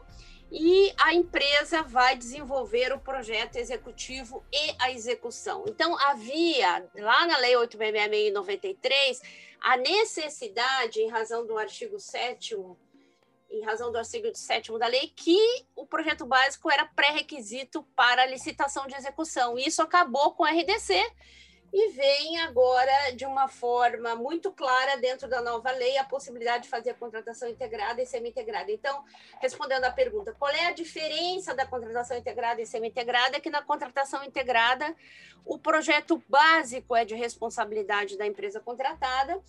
e 0.50 0.94
a 0.96 1.12
empresa 1.12 1.82
vai 1.82 2.16
desenvolver 2.16 2.92
o 2.92 3.00
projeto 3.00 3.56
executivo 3.56 4.44
e 4.52 4.74
a 4.78 4.92
execução. 4.92 5.64
Então, 5.66 5.98
havia, 5.98 6.88
lá 6.94 7.26
na 7.26 7.36
Lei 7.38 7.54
8.666 7.54 8.32
93, 8.32 9.22
a 9.60 9.76
necessidade, 9.76 11.00
em 11.00 11.10
razão 11.10 11.46
do 11.46 11.58
artigo 11.58 11.98
7 11.98 12.54
em 13.50 13.62
razão 13.64 13.90
do 13.90 13.98
artigo 13.98 14.28
7 14.34 14.76
da 14.78 14.86
lei, 14.86 15.12
que 15.14 15.38
o 15.74 15.86
projeto 15.86 16.26
básico 16.26 16.70
era 16.70 16.84
pré-requisito 16.84 17.82
para 17.94 18.26
licitação 18.26 18.86
de 18.86 18.94
execução. 18.94 19.58
Isso 19.58 19.82
acabou 19.82 20.32
com 20.32 20.44
a 20.44 20.50
RDC 20.50 20.94
e 21.72 21.90
vem 21.90 22.38
agora 22.38 23.10
de 23.14 23.24
uma 23.24 23.48
forma 23.48 24.14
muito 24.14 24.52
clara 24.52 24.96
dentro 24.96 25.28
da 25.28 25.42
nova 25.42 25.70
lei 25.72 25.98
a 25.98 26.04
possibilidade 26.04 26.64
de 26.64 26.68
fazer 26.68 26.90
a 26.90 26.94
contratação 26.94 27.48
integrada 27.48 28.00
e 28.00 28.06
semi-integrada. 28.06 28.70
Então, 28.70 29.04
respondendo 29.40 29.84
à 29.84 29.90
pergunta, 29.90 30.34
qual 30.38 30.50
é 30.50 30.66
a 30.66 30.72
diferença 30.72 31.54
da 31.54 31.66
contratação 31.66 32.16
integrada 32.16 32.60
e 32.62 32.66
semi-integrada? 32.66 33.36
É 33.36 33.40
que 33.40 33.50
na 33.50 33.62
contratação 33.62 34.24
integrada, 34.24 34.94
o 35.44 35.58
projeto 35.58 36.22
básico 36.28 36.94
é 36.94 37.04
de 37.04 37.14
responsabilidade 37.14 38.16
da 38.16 38.26
empresa 38.26 38.60
contratada, 38.60 39.40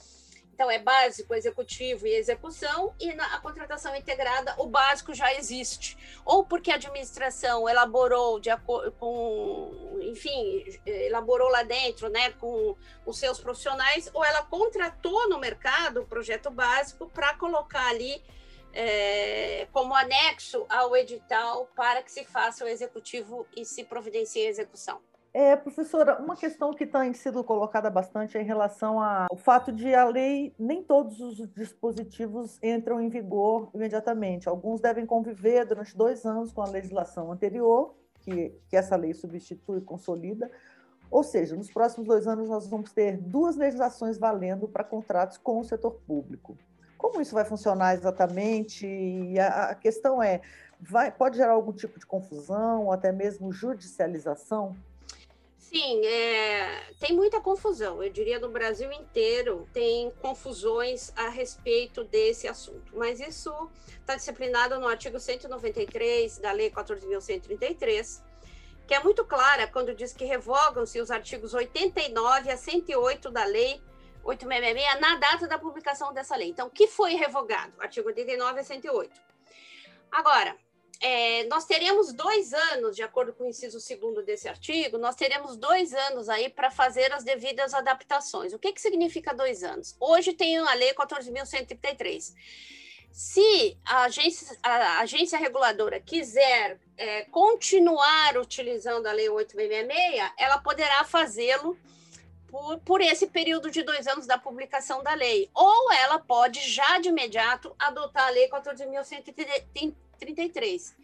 então, 0.58 0.72
é 0.72 0.80
básico, 0.80 1.36
executivo 1.36 2.08
e 2.08 2.16
execução, 2.16 2.92
e 3.00 3.14
na 3.14 3.40
contratação 3.42 3.96
integrada, 3.96 4.56
o 4.58 4.66
básico 4.66 5.14
já 5.14 5.32
existe. 5.36 5.96
Ou 6.26 6.44
porque 6.44 6.72
a 6.72 6.76
administração 6.76 7.70
elaborou 7.70 8.40
de 8.40 8.50
acordo 8.50 8.92
com, 8.94 10.00
enfim, 10.02 10.66
elaborou 10.84 11.48
lá 11.50 11.62
dentro, 11.62 12.10
né, 12.10 12.32
com 12.32 12.76
os 13.06 13.20
seus 13.20 13.40
profissionais, 13.40 14.10
ou 14.16 14.26
ela 14.26 14.42
contratou 14.42 15.30
no 15.30 15.38
mercado 15.38 16.02
o 16.02 16.08
projeto 16.08 16.50
básico 16.50 17.08
para 17.08 17.36
colocar 17.36 17.90
ali 17.90 18.20
é, 18.74 19.68
como 19.72 19.94
anexo 19.94 20.66
ao 20.70 20.98
edital 20.98 21.70
para 21.76 22.02
que 22.02 22.12
se 22.12 22.26
faça 22.26 22.66
o 22.66 22.68
executivo 22.68 23.46
e 23.56 23.64
se 23.64 23.84
providencie 23.84 24.48
a 24.48 24.50
execução. 24.50 25.00
É, 25.40 25.56
professora, 25.56 26.20
uma 26.20 26.36
questão 26.36 26.74
que 26.74 26.84
tem 26.84 27.14
sido 27.14 27.44
colocada 27.44 27.92
bastante 27.92 28.36
é 28.36 28.42
em 28.42 28.44
relação 28.44 29.00
ao 29.00 29.38
fato 29.38 29.72
de 29.72 29.94
a 29.94 30.04
lei, 30.04 30.52
nem 30.58 30.82
todos 30.82 31.22
os 31.22 31.48
dispositivos 31.54 32.58
entram 32.64 33.00
em 33.00 33.08
vigor 33.08 33.70
imediatamente. 33.72 34.50
Alguns 34.50 34.82
devem 34.82 35.06
conviver 35.06 35.64
durante 35.64 35.96
dois 35.96 36.26
anos 36.26 36.52
com 36.52 36.64
a 36.64 36.68
legislação 36.68 37.32
anterior, 37.32 37.94
que, 38.22 38.52
que 38.68 38.76
essa 38.76 38.96
lei 38.96 39.14
substitui 39.14 39.78
e 39.78 39.82
consolida. 39.82 40.50
Ou 41.12 41.22
seja, 41.22 41.56
nos 41.56 41.70
próximos 41.70 42.08
dois 42.08 42.26
anos 42.26 42.50
nós 42.50 42.68
vamos 42.68 42.92
ter 42.92 43.16
duas 43.16 43.56
legislações 43.56 44.18
valendo 44.18 44.68
para 44.68 44.84
contratos 44.84 45.38
com 45.38 45.60
o 45.60 45.64
setor 45.64 46.00
público. 46.08 46.58
Como 46.98 47.22
isso 47.22 47.36
vai 47.36 47.46
funcionar 47.46 47.94
exatamente? 47.94 48.88
E 48.88 49.40
a, 49.40 49.66
a 49.66 49.76
questão 49.76 50.20
é, 50.20 50.42
vai, 50.82 51.12
pode 51.12 51.38
gerar 51.38 51.52
algum 51.52 51.74
tipo 51.74 52.00
de 52.00 52.08
confusão 52.08 52.86
ou 52.86 52.92
até 52.92 53.12
mesmo 53.12 53.52
judicialização? 53.52 54.76
Sim, 55.70 56.06
é, 56.06 56.94
tem 56.98 57.14
muita 57.14 57.42
confusão. 57.42 58.02
Eu 58.02 58.10
diria 58.10 58.40
no 58.40 58.48
Brasil 58.48 58.90
inteiro 58.90 59.68
tem 59.74 60.10
confusões 60.22 61.12
a 61.14 61.28
respeito 61.28 62.06
desse 62.06 62.48
assunto. 62.48 62.96
Mas 62.96 63.20
isso 63.20 63.52
está 64.00 64.16
disciplinado 64.16 64.80
no 64.80 64.88
artigo 64.88 65.20
193 65.20 66.38
da 66.38 66.54
Lei 66.54 66.72
14.133, 66.72 68.24
que 68.88 68.94
é 68.94 69.04
muito 69.04 69.26
clara 69.26 69.68
quando 69.68 69.94
diz 69.94 70.14
que 70.14 70.24
revogam-se 70.24 71.02
os 71.02 71.12
artigos 71.12 71.54
89 71.54 72.50
a 72.50 72.56
108 72.56 73.30
da 73.30 73.44
Lei 73.44 73.82
866 74.24 75.02
na 75.02 75.16
data 75.16 75.48
da 75.50 75.60
publicação 75.60 76.14
dessa 76.14 76.38
lei. 76.38 76.50
Então, 76.50 76.68
o 76.68 76.72
que 76.72 76.88
foi 76.88 77.16
revogado? 77.16 77.74
Artigo 77.80 78.08
89 78.08 78.62
a 78.62 78.64
108. 78.64 79.22
Agora, 80.10 80.56
é, 81.00 81.44
nós 81.46 81.66
teremos 81.66 82.12
dois 82.12 82.54
anos, 82.54 82.96
de 82.96 83.04
acordo 83.04 83.34
com 83.34 83.44
o 83.44 83.48
inciso 83.48 83.80
segundo 83.80 84.24
desse 84.24 84.48
artigo, 84.48 84.98
nós 84.98 85.16
teremos 85.16 85.56
dois 85.56 85.94
anos 85.94 86.28
aí 86.28 86.50
para 86.50 86.72
fazer 86.72 87.12
as 87.14 87.24
devidas 87.24 87.74
adaptações. 87.74 88.54
O 88.54 88.60
que, 88.60 88.74
que 88.74 88.82
significa 88.82 89.34
dois 89.34 89.64
anos? 89.64 89.96
Hoje 90.00 90.34
tem 90.34 90.58
a 90.58 90.74
Lei 90.74 90.94
14.133. 90.94 92.34
Se 93.12 93.78
a 93.86 94.04
agência, 94.04 94.58
a 94.64 95.00
agência 95.00 95.38
reguladora 95.38 96.00
quiser 96.00 96.80
é, 96.98 97.24
continuar 97.26 98.38
utilizando 98.38 99.08
a 99.08 99.12
Lei 99.12 99.30
866, 99.30 100.32
ela 100.38 100.58
poderá 100.60 101.04
fazê-lo 101.04 101.78
por, 102.48 102.80
por, 102.80 103.02
esse 103.02 103.28
período 103.28 103.70
de 103.70 103.84
dois 103.84 104.08
anos 104.08 104.26
da 104.26 104.38
publicação 104.38 105.04
da 105.04 105.14
lei. 105.14 105.50
Ou 105.54 105.92
ela 105.92 106.18
pode, 106.18 106.62
já 106.62 106.98
de 106.98 107.10
imediato, 107.10 107.76
adotar 107.78 108.28
a 108.28 108.30
Lei 108.30 108.50
14.133 108.50 109.94
33. 110.18 110.96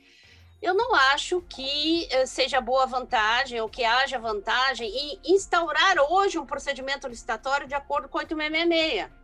Eu 0.62 0.74
não 0.74 0.96
acho 0.96 1.41
que 1.41 2.08
eh, 2.10 2.25
seja 2.25 2.62
boa 2.62 2.86
vantagem 2.86 3.60
ou 3.60 3.67
que 3.67 3.84
haja 3.84 4.17
vantagem 4.17 4.89
em 4.89 5.20
instaurar 5.34 5.98
hoje 6.10 6.39
um 6.39 6.46
procedimento 6.46 7.08
licitatório 7.08 7.67
de 7.67 7.75
acordo 7.75 8.08
com 8.08 8.17
866 8.17 9.24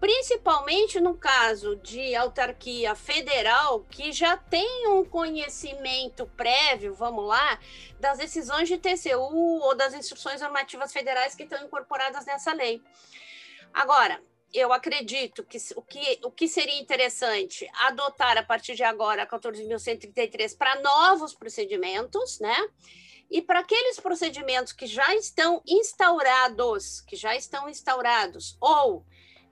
principalmente 0.00 1.00
no 1.00 1.14
caso 1.14 1.76
de 1.76 2.14
autarquia 2.14 2.94
federal, 2.94 3.84
que 3.90 4.12
já 4.12 4.36
tem 4.36 4.86
um 4.88 5.04
conhecimento 5.04 6.26
prévio, 6.36 6.94
vamos 6.94 7.26
lá, 7.26 7.58
das 7.98 8.18
decisões 8.18 8.68
de 8.68 8.78
TCU 8.78 9.60
ou 9.60 9.74
das 9.74 9.94
instruções 9.94 10.40
normativas 10.40 10.92
federais 10.92 11.34
que 11.34 11.42
estão 11.42 11.64
incorporadas 11.64 12.24
nessa 12.26 12.52
lei. 12.52 12.80
Agora, 13.74 14.20
eu 14.52 14.72
acredito 14.72 15.44
que 15.44 15.58
o, 15.76 15.82
que 15.82 16.20
o 16.24 16.30
que 16.30 16.48
seria 16.48 16.80
interessante 16.80 17.68
adotar 17.86 18.38
a 18.38 18.42
partir 18.42 18.74
de 18.74 18.82
agora 18.82 19.22
a 19.22 19.26
14.133 19.26 20.56
para 20.56 20.80
novos 20.80 21.34
procedimentos, 21.34 22.40
né? 22.40 22.56
E 23.30 23.42
para 23.42 23.60
aqueles 23.60 24.00
procedimentos 24.00 24.72
que 24.72 24.86
já 24.86 25.14
estão 25.14 25.62
instaurados, 25.66 27.02
que 27.02 27.14
já 27.14 27.36
estão 27.36 27.68
instaurados, 27.68 28.56
ou 28.58 29.04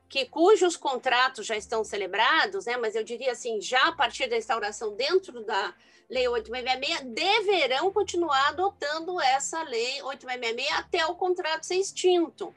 que 0.08 0.24
cujos 0.24 0.76
contratos 0.76 1.46
já 1.46 1.56
estão 1.56 1.84
celebrados, 1.84 2.64
né? 2.64 2.76
Mas 2.78 2.94
eu 2.94 3.04
diria 3.04 3.32
assim, 3.32 3.60
já 3.60 3.88
a 3.88 3.92
partir 3.92 4.28
da 4.28 4.36
instauração 4.36 4.94
dentro 4.94 5.44
da 5.44 5.74
Lei 6.08 6.26
8666, 6.28 7.12
deverão 7.12 7.92
continuar 7.92 8.48
adotando 8.48 9.20
essa 9.20 9.62
Lei 9.64 10.00
8666 10.02 10.78
até 10.78 11.04
o 11.06 11.16
contrato 11.16 11.66
ser 11.66 11.76
extinto. 11.76 12.54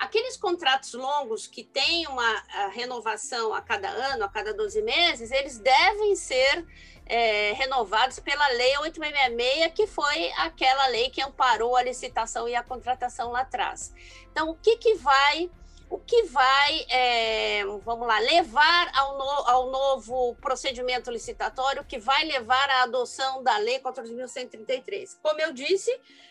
Aqueles 0.00 0.34
contratos 0.36 0.94
longos 0.94 1.46
que 1.46 1.62
têm 1.62 2.06
uma 2.06 2.42
renovação 2.72 3.52
a 3.52 3.60
cada 3.60 3.90
ano, 3.90 4.24
a 4.24 4.28
cada 4.30 4.54
12 4.54 4.80
meses, 4.80 5.30
eles 5.30 5.58
devem 5.58 6.16
ser 6.16 6.66
é, 7.04 7.52
renovados 7.52 8.18
pela 8.18 8.48
Lei 8.48 8.78
8666, 8.78 9.74
que 9.74 9.86
foi 9.86 10.32
aquela 10.38 10.86
lei 10.86 11.10
que 11.10 11.20
amparou 11.20 11.76
a 11.76 11.82
licitação 11.82 12.48
e 12.48 12.54
a 12.54 12.62
contratação 12.62 13.30
lá 13.30 13.40
atrás. 13.40 13.92
Então, 14.32 14.48
o 14.48 14.54
que, 14.54 14.78
que 14.78 14.94
vai 14.94 15.50
o 15.90 15.98
que 15.98 16.22
vai, 16.22 16.86
é, 16.88 17.64
vamos 17.84 18.06
lá, 18.06 18.20
levar 18.20 18.92
ao, 18.94 19.18
no, 19.18 19.24
ao, 19.24 19.70
novo 19.70 20.36
procedimento 20.36 21.10
licitatório, 21.10 21.84
que 21.84 21.98
vai 21.98 22.24
levar 22.24 22.70
à 22.70 22.84
adoção 22.84 23.42
da 23.42 23.58
Lei 23.58 23.80
4.133. 23.80 25.18
Como 25.20 25.40
eu 25.40 25.52
disse, 25.52 25.90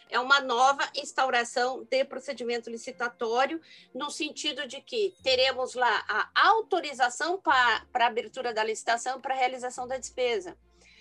é 0.10 0.18
uma 0.18 0.40
nova 0.40 0.90
instauração 0.96 1.84
de 1.84 2.06
procedimento 2.06 2.70
licitatório, 2.70 3.60
no 3.94 4.10
sentido 4.10 4.66
de 4.66 4.80
que 4.80 5.14
teremos 5.22 5.74
lá 5.74 6.06
a 6.08 6.48
autorização 6.48 7.38
para 7.38 7.84
a 7.94 8.08
abertura 8.08 8.54
da 8.54 8.64
licitação 8.64 9.20
para 9.20 9.36
a 9.36 9.38
realização 9.38 9.86
da 9.86 9.98
despesa. 9.98 10.58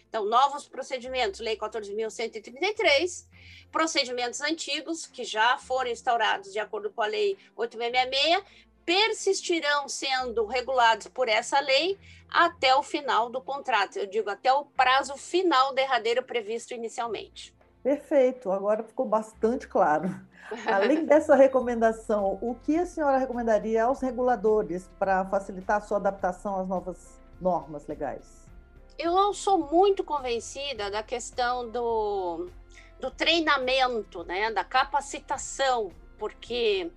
Então, 0.09 0.25
novos 0.25 0.67
procedimentos, 0.67 1.41
Lei 1.41 1.57
14.133, 1.57 3.27
procedimentos 3.71 4.41
antigos, 4.41 5.07
que 5.07 5.23
já 5.23 5.59
foram 5.59 5.91
instaurados 5.91 6.53
de 6.53 6.59
acordo 6.59 6.91
com 6.91 7.03
a 7.03 7.07
Lei 7.07 7.37
866, 7.55 8.43
persistirão 8.85 9.87
sendo 9.87 10.47
regulados 10.47 11.09
por 11.09 11.29
essa 11.29 11.61
lei 11.61 11.99
até 12.31 12.75
o 12.75 12.83
final 12.83 13.29
do 13.29 13.39
contrato, 13.39 13.99
eu 13.99 14.07
digo 14.07 14.31
até 14.31 14.51
o 14.51 14.65
prazo 14.65 15.15
final 15.15 15.75
derradeiro 15.75 16.23
previsto 16.23 16.73
inicialmente. 16.73 17.55
Perfeito, 17.83 18.51
agora 18.51 18.83
ficou 18.83 19.05
bastante 19.05 19.69
claro. 19.69 20.09
Além 20.67 21.05
dessa 21.05 21.35
recomendação, 21.35 22.39
o 22.41 22.55
que 22.55 22.79
a 22.79 22.87
senhora 22.87 23.19
recomendaria 23.19 23.85
aos 23.85 24.01
reguladores 24.01 24.89
para 24.99 25.23
facilitar 25.27 25.77
a 25.77 25.81
sua 25.81 25.99
adaptação 25.99 26.59
às 26.59 26.67
novas 26.67 27.21
normas 27.39 27.87
legais? 27.87 28.48
Eu 28.99 29.33
sou 29.33 29.59
muito 29.59 30.03
convencida 30.03 30.91
da 30.91 31.03
questão 31.03 31.71
do, 31.71 32.51
do 33.01 33.11
treinamento, 33.11 34.25
né, 34.25 34.51
da 34.51 34.65
capacitação, 34.65 35.93
porque 36.19 36.91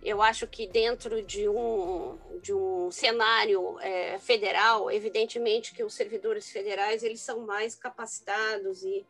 eu 0.00 0.22
acho 0.22 0.46
que 0.46 0.66
dentro 0.66 1.22
de 1.22 1.48
um, 1.48 2.16
de 2.40 2.54
um 2.54 2.90
cenário 2.90 3.78
é, 3.80 4.18
federal, 4.18 4.90
evidentemente 4.90 5.74
que 5.74 5.82
os 5.82 5.92
servidores 5.92 6.48
federais 6.50 7.02
eles 7.02 7.20
são 7.20 7.40
mais 7.40 7.74
capacitados 7.74 8.84
e 8.84 9.04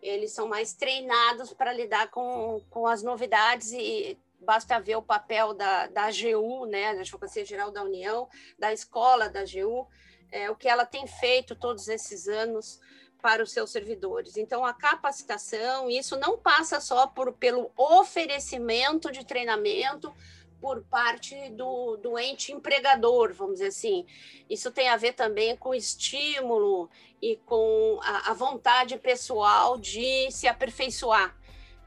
eles 0.00 0.32
são 0.32 0.48
mais 0.48 0.72
treinados 0.72 1.52
para 1.52 1.72
lidar 1.72 2.10
com, 2.10 2.62
com 2.70 2.86
as 2.86 3.02
novidades 3.02 3.72
e 3.72 4.18
basta 4.40 4.78
ver 4.80 4.96
o 4.96 5.02
papel 5.02 5.54
da, 5.54 5.86
da 5.86 6.04
AGU, 6.04 6.66
né, 6.66 6.94
da 6.94 7.00
Advocacia 7.00 7.44
Geral 7.44 7.70
da 7.70 7.82
União, 7.82 8.28
da 8.58 8.72
escola 8.72 9.28
da 9.28 9.40
AGU, 9.40 9.86
é, 10.34 10.50
o 10.50 10.56
que 10.56 10.68
ela 10.68 10.84
tem 10.84 11.06
feito 11.06 11.54
todos 11.54 11.86
esses 11.86 12.26
anos 12.26 12.80
para 13.22 13.42
os 13.42 13.52
seus 13.52 13.70
servidores. 13.70 14.36
Então, 14.36 14.66
a 14.66 14.74
capacitação, 14.74 15.88
isso 15.88 16.16
não 16.18 16.36
passa 16.36 16.80
só 16.80 17.06
por, 17.06 17.32
pelo 17.34 17.70
oferecimento 17.76 19.12
de 19.12 19.24
treinamento 19.24 20.12
por 20.60 20.82
parte 20.84 21.50
do, 21.50 21.96
do 21.96 22.18
ente 22.18 22.52
empregador, 22.52 23.32
vamos 23.32 23.54
dizer 23.54 23.68
assim. 23.68 24.04
Isso 24.50 24.72
tem 24.72 24.88
a 24.88 24.96
ver 24.96 25.12
também 25.12 25.56
com 25.56 25.72
estímulo 25.72 26.90
e 27.22 27.36
com 27.36 28.00
a, 28.02 28.30
a 28.30 28.34
vontade 28.34 28.98
pessoal 28.98 29.78
de 29.78 30.30
se 30.32 30.48
aperfeiçoar. 30.48 31.34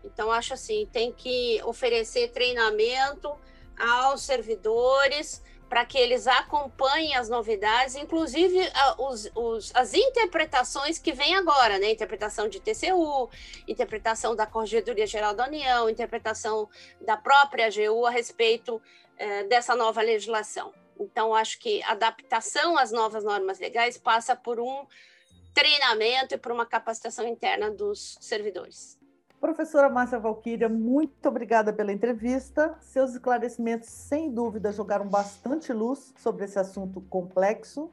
Então, 0.06 0.32
acho 0.32 0.54
assim, 0.54 0.88
tem 0.92 1.12
que 1.12 1.62
oferecer 1.66 2.32
treinamento 2.32 3.36
aos 3.78 4.22
servidores 4.22 5.44
para 5.70 5.86
que 5.86 5.98
eles 5.98 6.28
acompanhem 6.28 7.16
as 7.16 7.30
novidades, 7.30 7.96
inclusive 7.96 8.60
os, 8.98 9.30
os, 9.36 9.72
as 9.76 9.94
interpretações 9.94 10.98
que 10.98 11.12
vêm 11.12 11.36
agora, 11.36 11.78
né? 11.78 11.92
Interpretação 11.92 12.48
de 12.48 12.60
TCU, 12.60 13.30
interpretação 13.68 14.36
da 14.36 14.46
Corregedoria 14.46 15.06
Geral 15.06 15.34
da 15.34 15.46
União, 15.46 15.90
interpretação 15.90 16.70
da 17.02 17.18
própria 17.18 17.68
AGU 17.68 18.06
a 18.06 18.10
respeito 18.10 18.82
eh, 19.18 19.44
dessa 19.44 19.76
nova 19.76 20.02
legislação. 20.02 20.74
Então, 21.00 21.34
acho 21.34 21.60
que 21.60 21.84
a 21.84 21.92
adaptação 21.92 22.78
às 22.78 22.92
novas 22.92 23.24
normas 23.24 23.60
legais 23.60 23.98
passa 23.98 24.36
por 24.36 24.60
um 24.60 24.86
treinamento 25.54 26.36
e 26.36 26.38
por 26.38 26.52
uma 26.52 26.66
capacitação 26.66 27.28
interna 27.28 27.70
dos 27.70 28.18
servidores. 28.22 28.98
Professora 29.40 29.88
Márcia 29.88 30.18
Valquíria, 30.18 30.68
muito 30.68 31.30
obrigada 31.30 31.72
pela 31.72 31.94
entrevista. 31.94 32.76
Seus 32.82 33.12
esclarecimentos, 33.12 33.88
sem 33.88 34.32
dúvida, 34.32 34.72
jogaram 34.72 35.08
bastante 35.08 35.72
luz 35.72 36.12
sobre 36.18 36.46
esse 36.46 36.58
assunto 36.58 37.02
complexo 37.02 37.92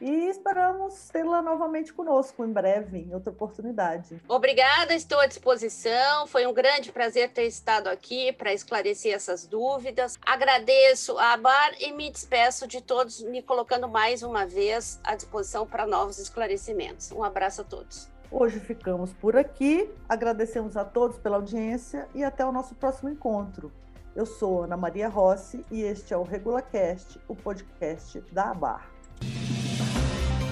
e 0.00 0.28
esperamos 0.28 1.08
tê-la 1.08 1.42
novamente 1.42 1.92
conosco 1.92 2.44
em 2.44 2.52
breve, 2.52 3.00
em 3.00 3.12
outra 3.12 3.30
oportunidade. 3.30 4.22
Obrigada, 4.28 4.94
estou 4.94 5.18
à 5.20 5.26
disposição. 5.26 6.26
Foi 6.26 6.46
um 6.46 6.54
grande 6.54 6.90
prazer 6.90 7.30
ter 7.32 7.46
estado 7.46 7.88
aqui 7.88 8.32
para 8.32 8.52
esclarecer 8.52 9.14
essas 9.14 9.46
dúvidas. 9.46 10.18
Agradeço 10.24 11.18
a 11.18 11.34
ABAR 11.34 11.74
e 11.80 11.92
me 11.92 12.10
despeço 12.10 12.66
de 12.66 12.80
todos, 12.80 13.20
me 13.22 13.42
colocando 13.42 13.88
mais 13.88 14.22
uma 14.22 14.46
vez 14.46 14.98
à 15.04 15.14
disposição 15.14 15.66
para 15.66 15.86
novos 15.86 16.18
esclarecimentos. 16.18 17.12
Um 17.12 17.22
abraço 17.22 17.60
a 17.60 17.64
todos. 17.64 18.08
Hoje 18.30 18.60
ficamos 18.60 19.14
por 19.14 19.36
aqui. 19.36 19.90
Agradecemos 20.06 20.76
a 20.76 20.84
todos 20.84 21.18
pela 21.18 21.36
audiência 21.36 22.06
e 22.14 22.22
até 22.22 22.44
o 22.44 22.52
nosso 22.52 22.74
próximo 22.74 23.08
encontro. 23.08 23.72
Eu 24.14 24.26
sou 24.26 24.64
Ana 24.64 24.76
Maria 24.76 25.08
Rossi 25.08 25.64
e 25.70 25.80
este 25.80 26.12
é 26.12 26.16
o 26.16 26.24
RegulaCast, 26.24 27.18
o 27.26 27.34
podcast 27.34 28.20
da 28.30 28.50
ABAR. 28.50 28.97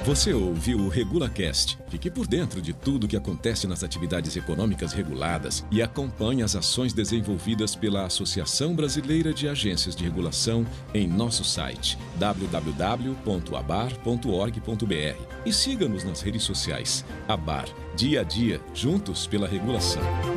Você 0.06 0.32
ouviu 0.32 0.78
o 0.78 0.88
RegulaCast. 0.88 1.76
Fique 1.88 2.08
por 2.08 2.28
dentro 2.28 2.62
de 2.62 2.72
tudo 2.72 3.06
o 3.06 3.08
que 3.08 3.16
acontece 3.16 3.66
nas 3.66 3.82
atividades 3.82 4.36
econômicas 4.36 4.92
reguladas 4.92 5.64
e 5.68 5.82
acompanhe 5.82 6.44
as 6.44 6.54
ações 6.54 6.92
desenvolvidas 6.92 7.74
pela 7.74 8.06
Associação 8.06 8.72
Brasileira 8.72 9.34
de 9.34 9.48
Agências 9.48 9.96
de 9.96 10.04
Regulação 10.04 10.64
em 10.94 11.08
nosso 11.08 11.42
site 11.42 11.98
www.abar.org.br 12.20 13.16
e 15.44 15.52
siga-nos 15.52 16.04
nas 16.04 16.20
redes 16.20 16.44
sociais. 16.44 17.04
Abar, 17.26 17.66
dia 17.96 18.20
a 18.20 18.22
dia, 18.22 18.60
juntos 18.72 19.26
pela 19.26 19.48
regulação. 19.48 20.35